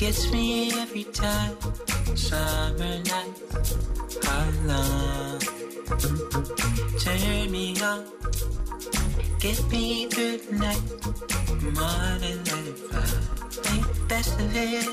Gets 0.00 0.32
me 0.32 0.72
every 0.80 1.04
time. 1.04 1.58
Summer 2.16 2.96
night, 3.04 3.36
I 4.22 4.50
love. 4.64 5.42
Turn 6.98 7.50
me 7.52 7.78
on. 7.82 8.06
Get 9.40 9.62
me 9.70 10.06
through 10.06 10.38
the 10.38 10.56
night. 10.56 10.80
Morning 11.76 12.38
let 12.48 12.66
it 12.70 12.78
fly. 12.78 13.04
Think 13.60 14.08
best 14.08 14.40
of 14.40 14.56
it. 14.56 14.88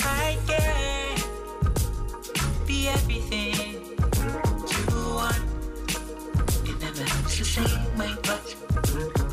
I 0.00 0.38
can 0.48 1.20
be 2.66 2.88
everything 2.88 3.84
you 4.72 4.96
want. 5.12 5.44
You 6.64 6.74
never 6.80 7.04
have 7.04 7.28
to 7.36 7.44
say 7.44 7.68
my 7.98 8.16
but. 8.22 8.56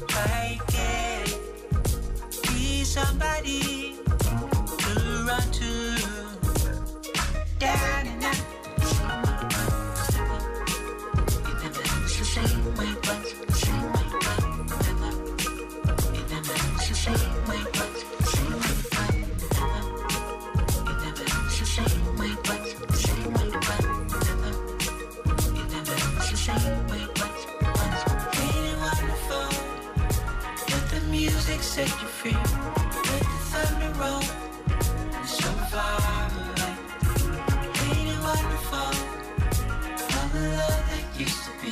I 0.09 0.59
can 0.67 1.25
be 2.51 2.83
somebody. 2.83 3.86
Set 31.77 32.01
you 32.01 32.07
free. 32.07 32.31
Let 32.31 33.21
the 33.21 33.37
thunder 33.51 33.91
roll, 33.99 34.21
show 35.27 35.55
fire 35.69 36.29
light. 36.57 36.77
Ain't 37.85 38.09
it 38.13 38.19
wonderful? 38.19 38.91
All 40.17 40.27
the 40.33 40.41
love 40.57 40.83
that 40.89 41.05
used 41.19 41.41
to 41.45 41.51
be. 41.61 41.69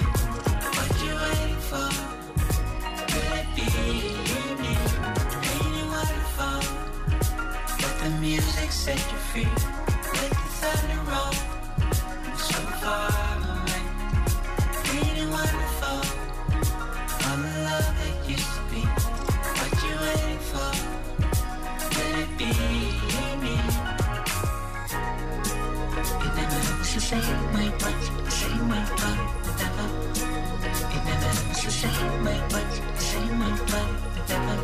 What 0.76 0.90
you 1.02 1.14
waiting 1.24 1.62
for? 1.70 1.90
Could 3.10 3.32
it 3.34 3.48
be 3.56 3.66
me? 4.62 4.74
Ain't 5.50 5.76
it 5.82 5.88
wonderful? 5.90 6.58
Let 7.82 7.94
the 8.04 8.10
music 8.22 8.72
set 8.72 9.00
you 9.12 9.18
free. 9.18 9.75
Same 31.76 32.24
way, 32.24 32.40
but 32.50 33.00
same 33.00 33.40
way, 33.40 33.52
but 33.72 33.88
never. 34.30 34.58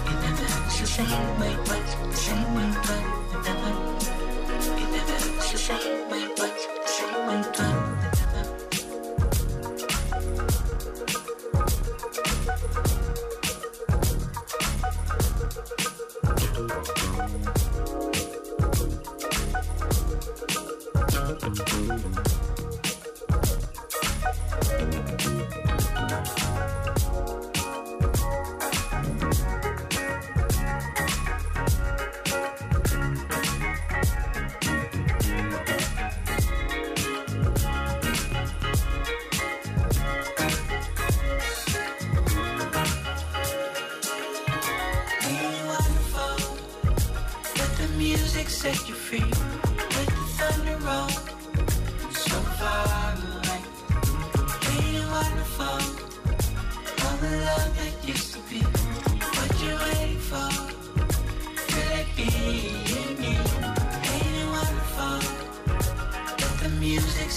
It 0.00 0.18
never. 0.22 0.48
It's 0.66 0.80
the 0.80 0.86
same 0.86 1.38
way, 1.40 1.54
but 1.66 2.16
same 2.16 2.40
Thank 7.30 7.58
you. 7.58 7.79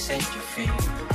sente 0.04 0.38
o 0.38 0.42
fim. 0.42 1.13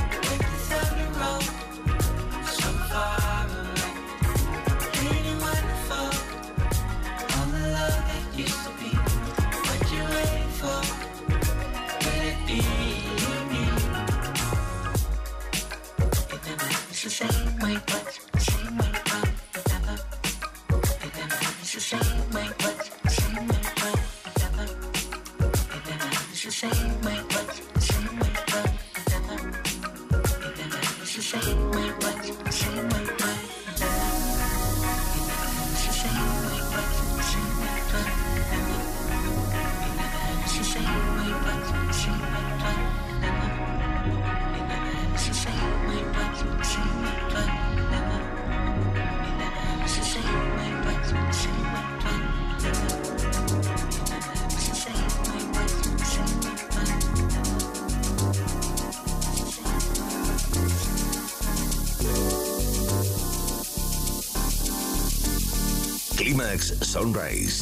Embrace. 67.09 67.58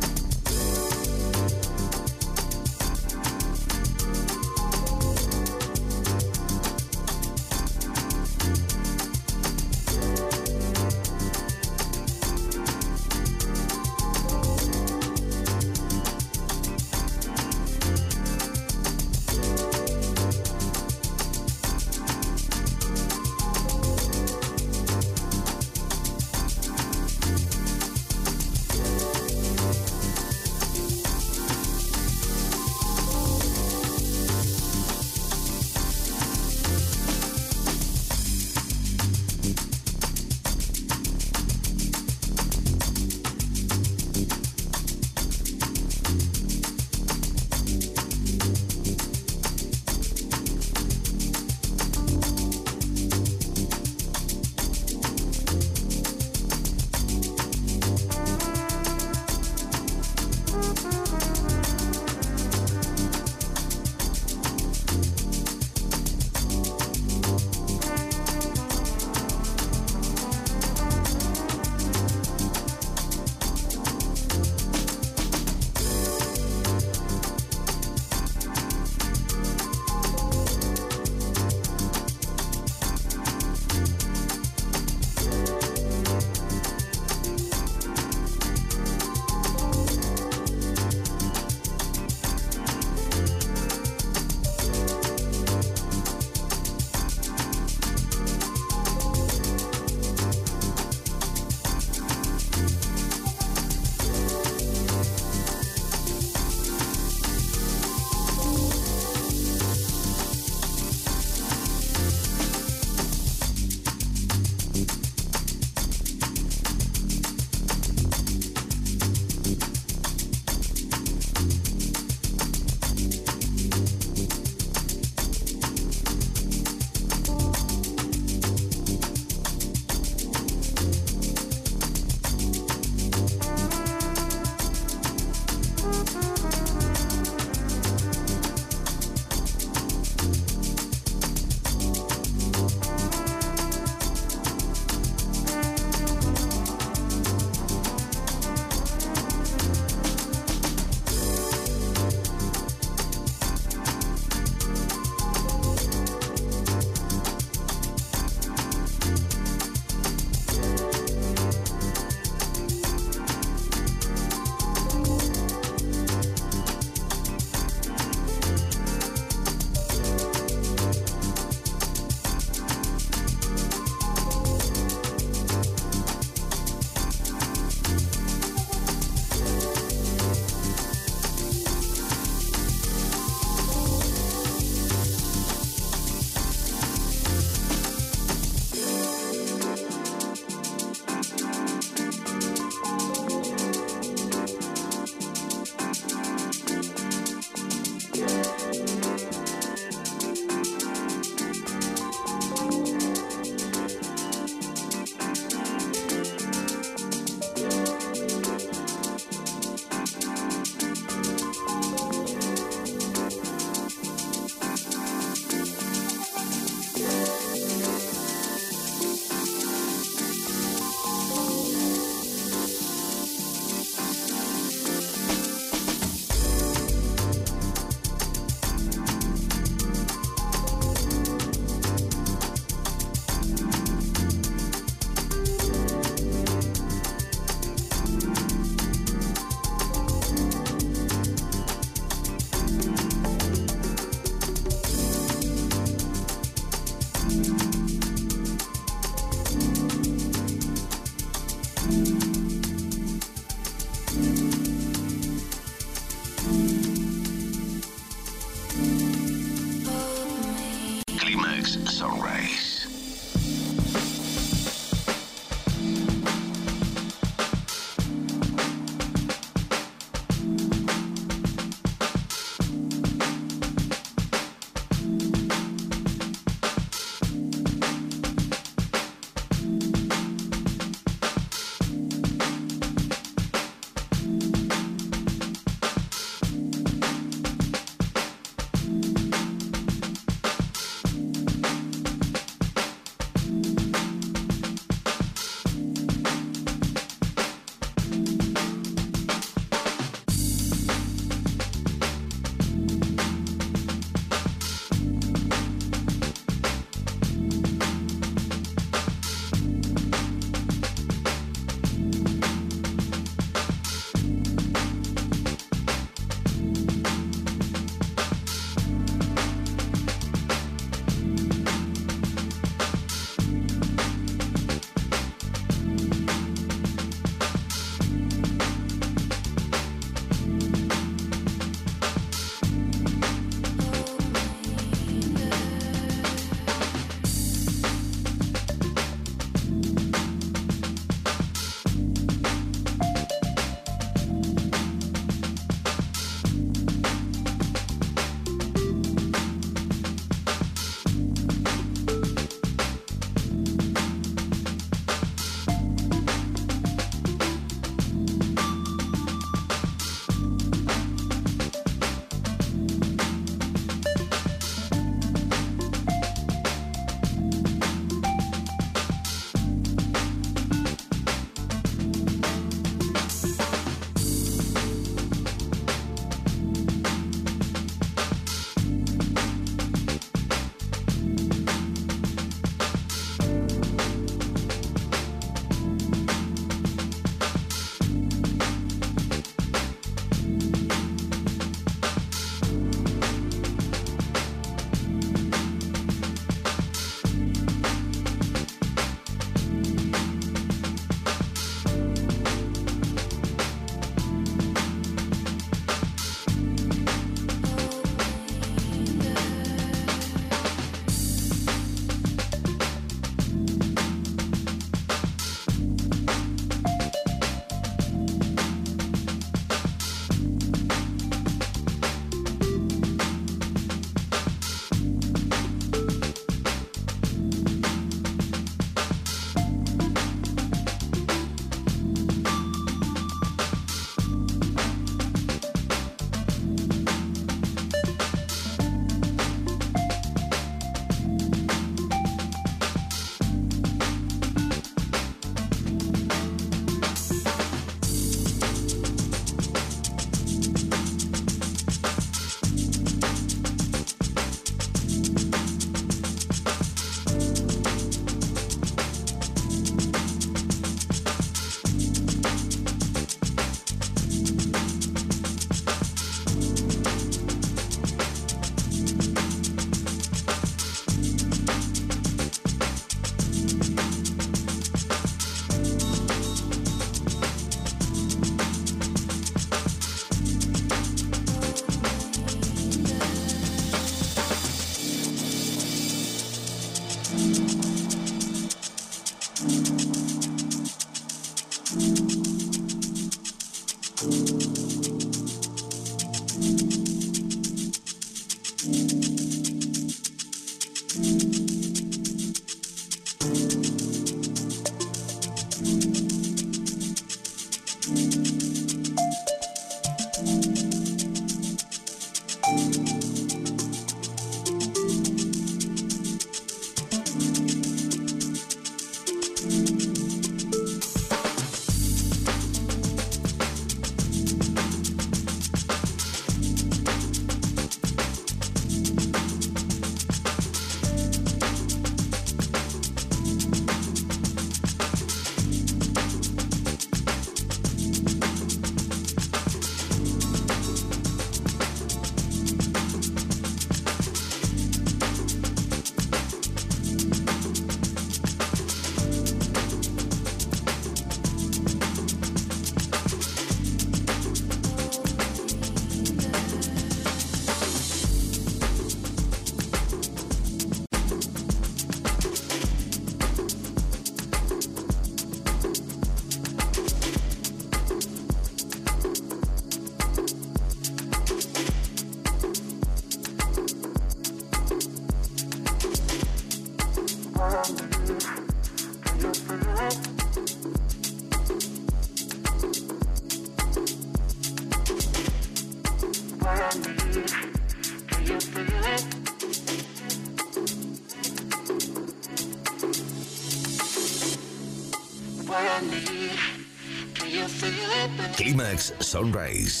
Sunrise. 599.31 600.00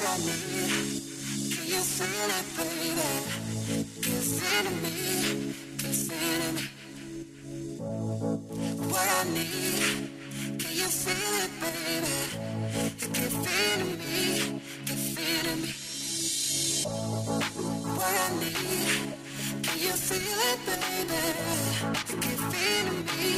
what 0.00 0.08
I 0.08 0.16
need? 0.24 1.02
Can 1.52 1.66
you 1.66 1.82
feel 1.96 2.30
it, 2.38 2.46
baby? 2.56 3.08
Can 3.66 3.84
Kissing 4.02 4.68
me, 4.82 4.96
kissing 5.78 6.54
me. 6.56 6.64
What 8.92 9.08
I 9.08 9.24
need? 9.34 10.10
Can 10.60 10.72
you 10.80 10.88
feel 11.02 11.34
it, 11.44 11.52
baby? 11.60 12.16
You're 13.18 13.34
giving 13.44 13.98
me, 14.00 14.16
giving 14.86 15.60
me. 15.62 15.72
What 17.98 18.14
I 18.24 18.28
need? 18.40 19.08
Can 19.64 19.78
you 19.84 19.94
feel 20.06 20.40
it, 20.50 20.60
baby? 20.66 21.22
Can 22.08 22.22
You're 22.24 22.44
giving 22.54 23.00
me, 23.06 23.30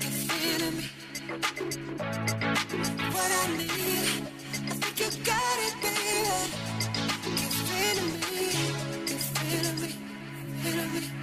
giving 0.00 0.74
me. 0.78 0.84
What 3.12 3.30
I 3.30 3.56
need? 3.58 4.17
Give 4.98 5.06
it 5.06 5.14
to 5.14 5.90
me, 5.94 6.26
it 7.78 8.02
me, 9.80 9.94
it 10.64 10.92
me. 10.92 11.17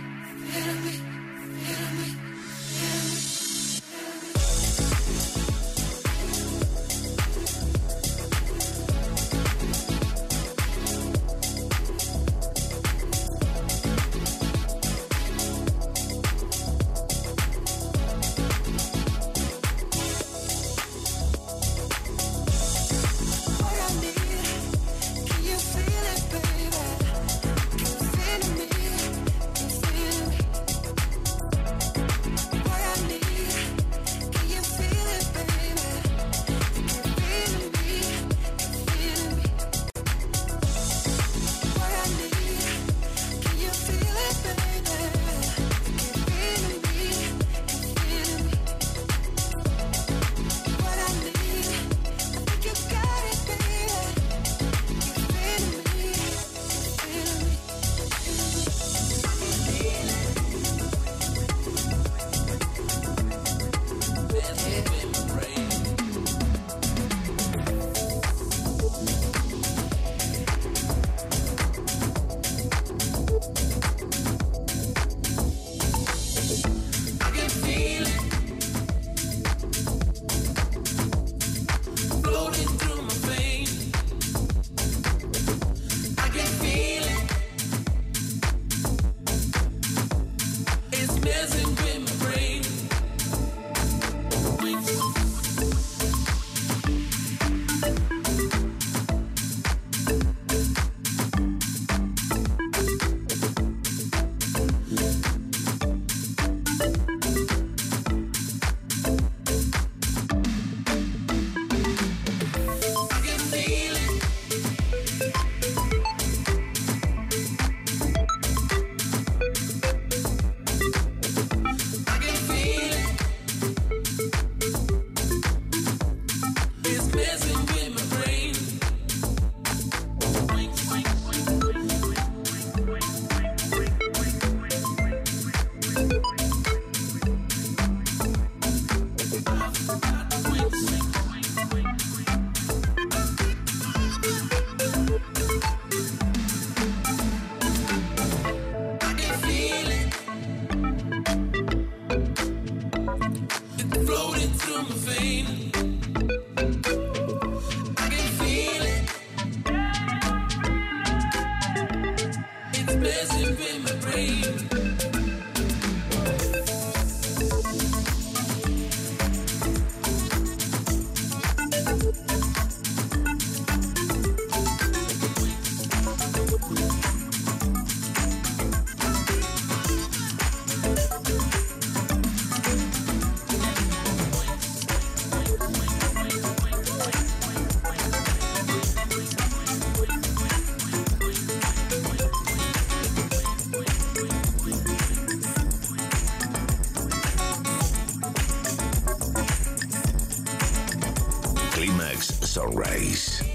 Sunrise. 202.55 203.54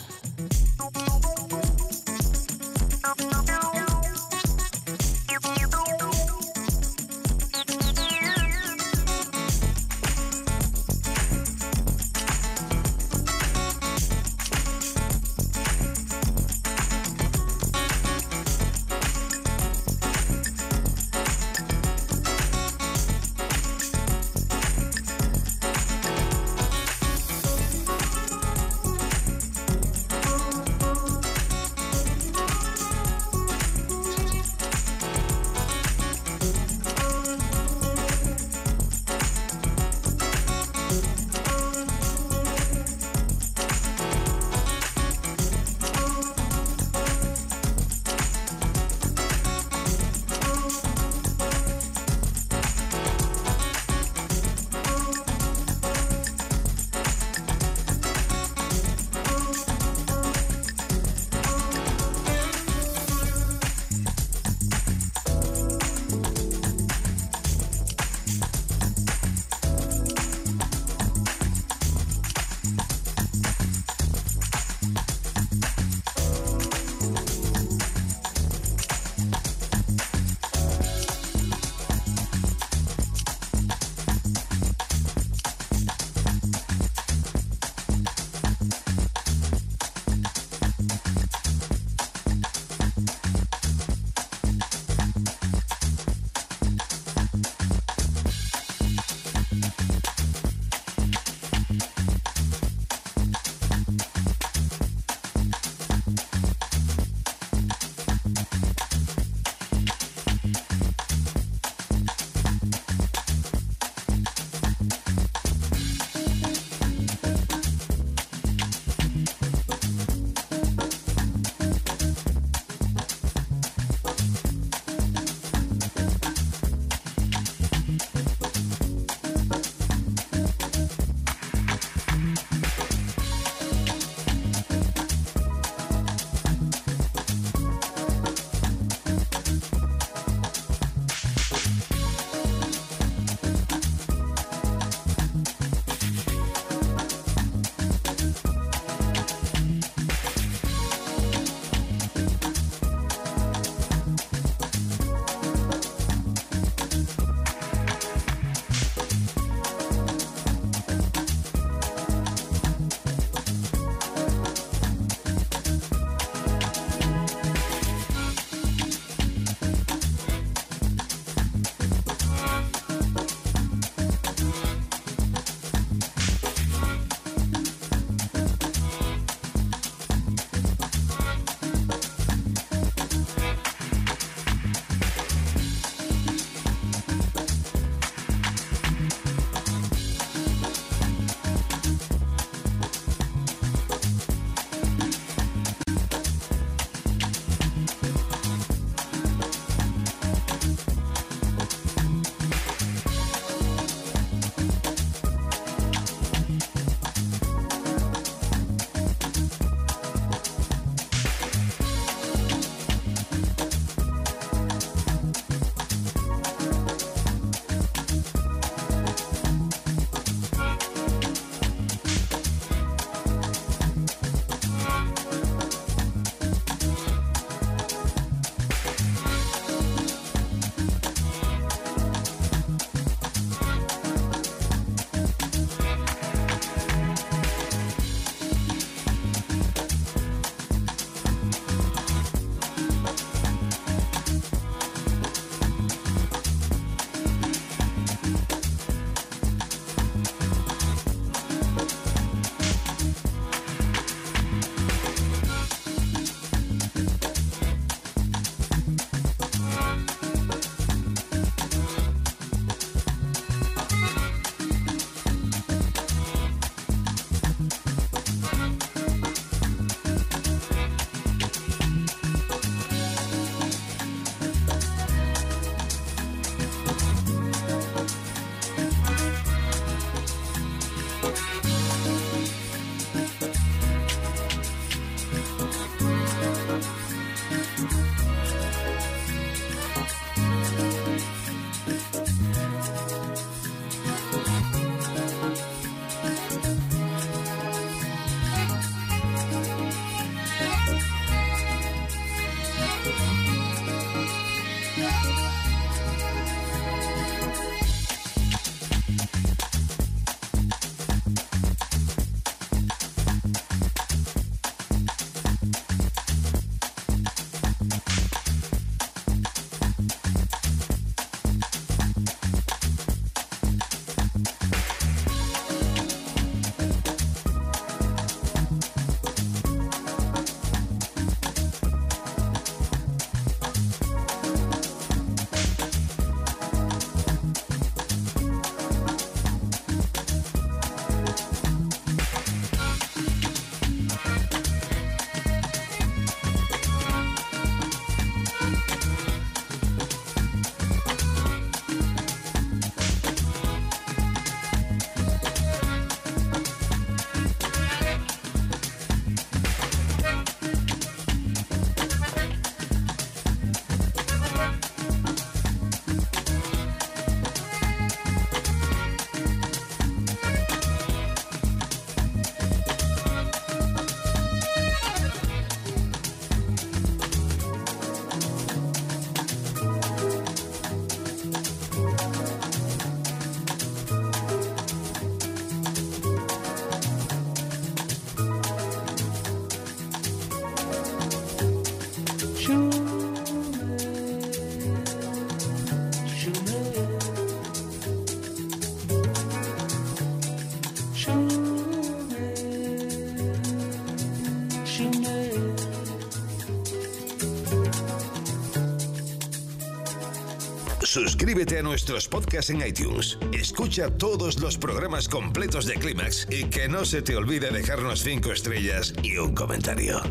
Suscríbete 411.41 411.79
a 411.79 411.81
nuestros 411.81 412.27
podcasts 412.27 412.69
en 412.69 412.85
iTunes. 412.85 413.39
Escucha 413.51 414.11
todos 414.15 414.59
los 414.59 414.77
programas 414.77 415.27
completos 415.27 415.87
de 415.87 415.95
Clímax 415.95 416.47
y 416.51 416.65
que 416.65 416.87
no 416.87 417.03
se 417.03 417.23
te 417.23 417.35
olvide 417.35 417.71
dejarnos 417.71 418.19
5 418.21 418.51
estrellas 418.51 419.11
y 419.23 419.37
un 419.37 419.55
comentario. 419.55 420.21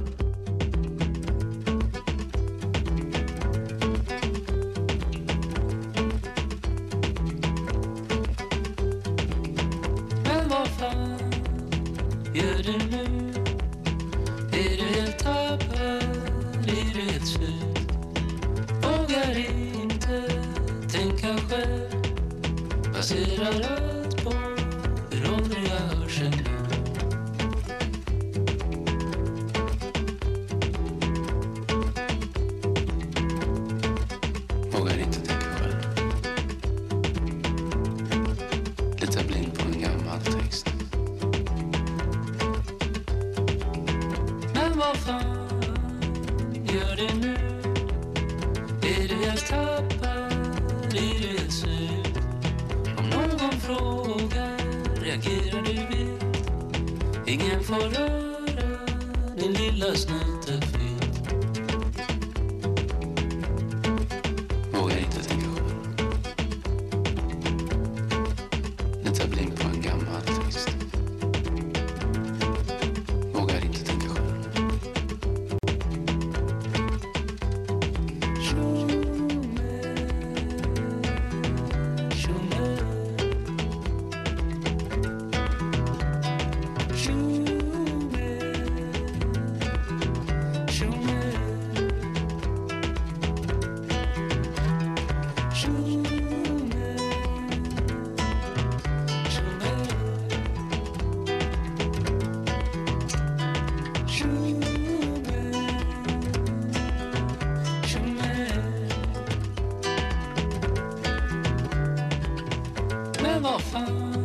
l'enfant 113.43 114.23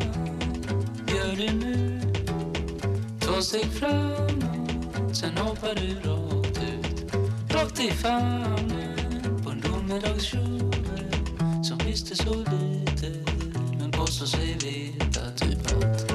Bienvenue 1.06 2.00
Ta 3.20 3.42
steg 3.42 3.72
framåt 3.72 5.16
Sen 5.16 5.38
hoppar 5.38 5.76
du 5.76 5.96
rakt 6.04 6.58
ut 6.58 7.16
Rakt 7.54 7.80
i 7.80 7.92
famnen 7.92 9.40
På 9.44 9.52
en 9.52 9.62
domedagskjol 9.62 10.76
Som 11.64 11.78
visste 11.86 12.16
så 12.16 12.34
lite 12.34 13.12
Men 13.80 13.92
påstår 13.92 14.26
sig 14.26 14.58
veta 14.64 15.32
typ 15.36 15.74
allt 15.74 16.15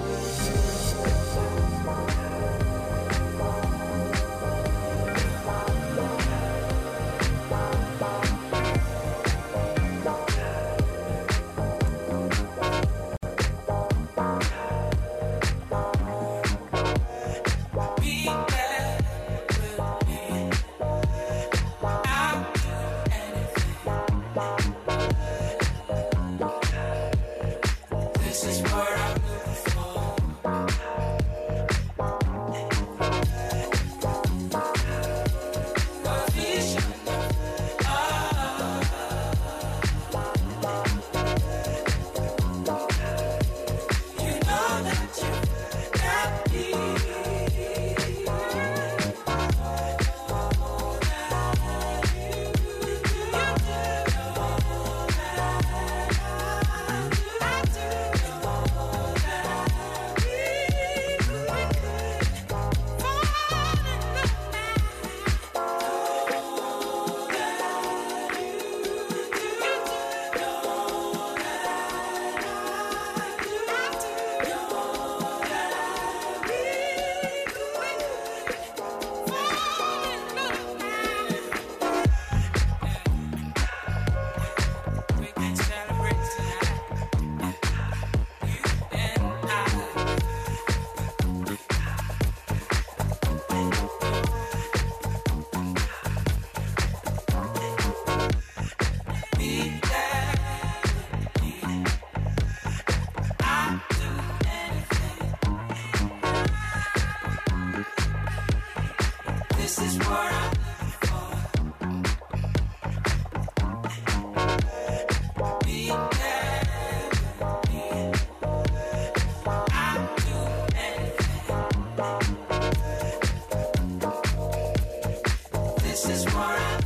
This 126.03 126.25
is 126.25 126.33
where 126.33 126.43
I 126.43 126.80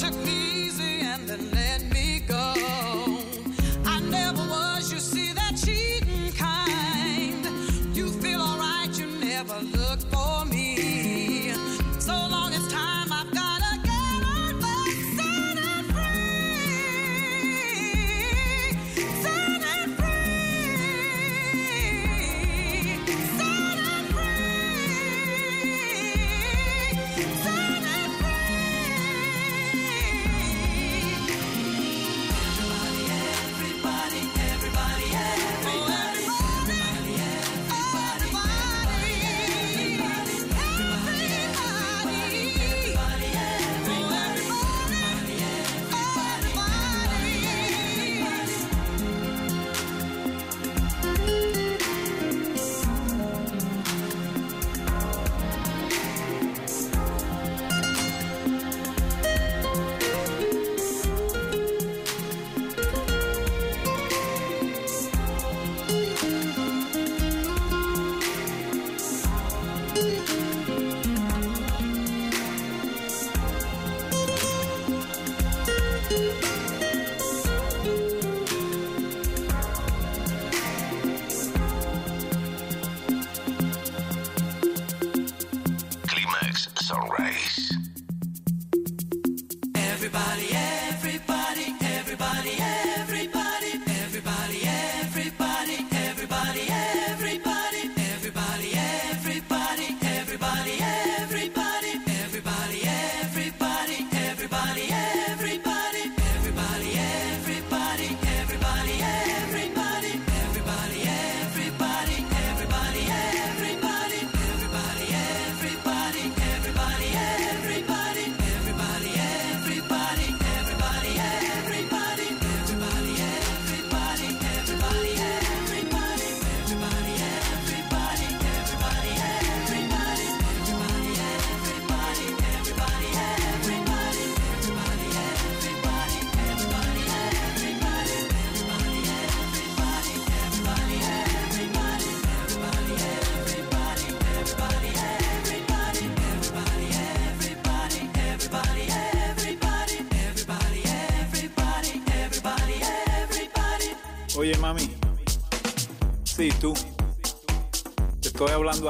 took 0.00 0.14
me 0.24 0.59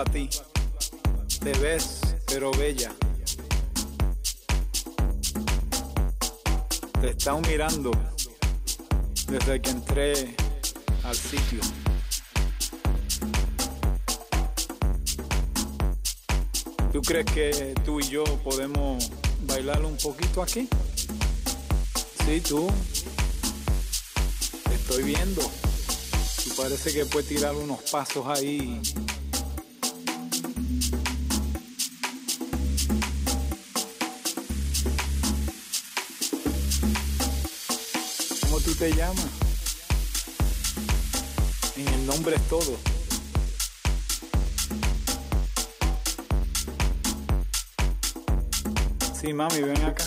a 0.01 0.05
ti. 0.05 0.31
Te 1.41 1.53
ves, 1.59 2.01
pero 2.27 2.51
bella. 2.53 2.91
Te 7.01 7.11
están 7.11 7.43
mirando 7.43 7.91
desde 9.29 9.61
que 9.61 9.71
entré 9.71 10.37
al 11.05 11.15
sitio. 11.15 11.61
¿Tú 16.93 17.03
crees 17.03 17.27
que 17.27 17.75
tú 17.85 18.01
y 18.01 18.09
yo 18.09 18.25
podemos 18.43 19.11
bailar 19.43 19.85
un 19.85 19.99
poquito 19.99 20.43
aquí? 20.43 20.67
Sí, 22.25 22.41
tú. 22.41 22.69
Te 24.65 24.75
estoy 24.75 25.03
viendo. 25.03 25.43
Y 26.47 26.51
parece 26.51 26.93
que 26.93 27.05
puedes 27.05 27.29
tirar 27.29 27.55
unos 27.55 27.81
pasos 27.91 28.27
ahí. 28.27 28.81
Te 38.81 38.95
llamas? 38.95 39.29
En 41.77 41.87
el 41.87 42.07
nombre 42.07 42.35
todo. 42.49 42.79
Sí, 49.13 49.35
mami, 49.35 49.61
ven 49.61 49.85
acá. 49.85 50.05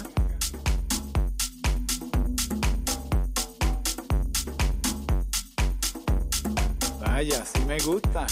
Vaya, 6.99 7.45
sí 7.45 7.59
me 7.67 7.77
gusta. 7.77 8.25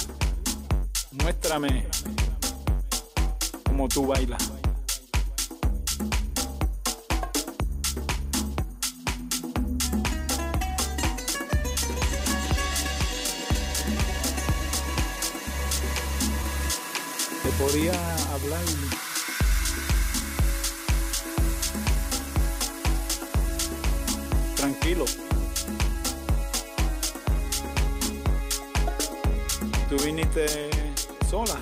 Muéstrame 1.11 1.85
cómo 3.67 3.87
tú 3.87 4.07
bailas. 4.07 4.60
Podía 17.61 17.93
hablar 18.33 18.63
tranquilo. 24.55 25.05
Tú 29.89 29.97
viniste 30.03 30.71
sola. 31.29 31.59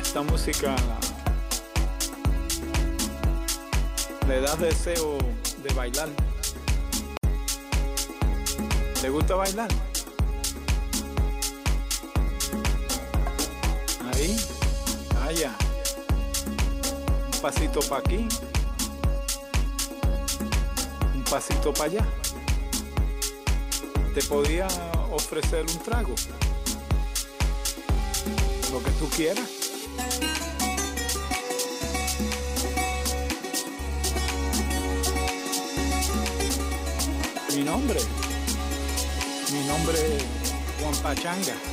Esta 0.00 0.22
música 0.22 0.76
le 4.28 4.40
da 4.40 4.54
deseo 4.54 5.18
de 5.64 5.74
bailar. 5.74 6.08
¿Te 9.00 9.08
gusta 9.10 9.34
bailar? 9.34 9.87
Pasito 17.40 17.80
para 17.88 18.00
aquí, 18.00 18.26
un 21.14 21.24
pasito 21.24 21.72
para 21.72 21.84
allá. 21.84 22.06
Te 24.14 24.22
podía 24.24 24.66
ofrecer 25.12 25.64
un 25.66 25.78
trago, 25.78 26.14
lo 28.72 28.82
que 28.82 28.90
tú 28.92 29.08
quieras. 29.10 29.48
Mi 37.54 37.62
nombre, 37.64 38.00
mi 39.52 39.64
nombre 39.66 40.16
es 40.16 40.24
Juan 40.80 40.94
Pachanga. 41.02 41.67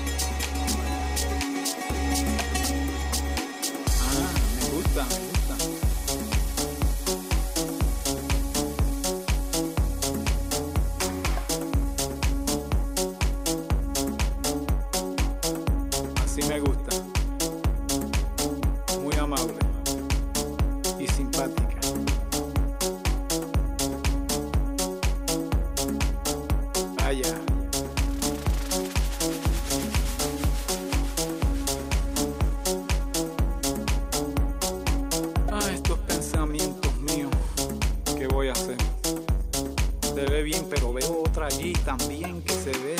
Se 40.15 40.25
ve 40.25 40.43
bien, 40.43 40.65
pero 40.69 40.93
veo 40.93 41.23
otra 41.23 41.47
allí 41.47 41.73
también 41.73 42.41
que 42.41 42.53
se 42.53 42.71
ve. 42.71 42.95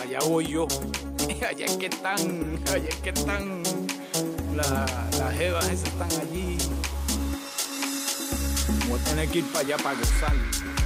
Allá 0.00 0.18
voy 0.26 0.46
yo. 0.46 0.66
Allá 1.48 1.66
es 1.66 1.76
que 1.76 1.86
están, 1.86 2.18
allá 2.72 2.88
es 2.88 2.96
que 2.96 3.10
están. 3.10 3.62
La- 4.54 4.86
las 5.18 5.34
jevas 5.36 5.64
esas 5.68 5.88
están 5.88 6.08
allí. 6.20 6.56
Voy 8.88 9.00
a 9.00 9.04
tener 9.04 9.28
que 9.28 9.38
ir 9.38 9.44
para 9.46 9.60
allá 9.60 9.76
para 9.78 9.98
gozar. 9.98 10.85